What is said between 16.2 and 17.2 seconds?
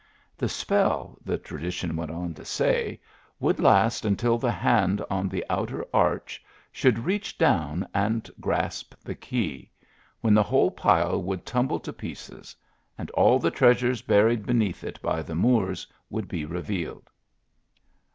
be revealed.